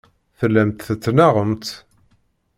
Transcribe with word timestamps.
Tellamt 0.39 0.79
tettnaɣemt. 0.87 1.67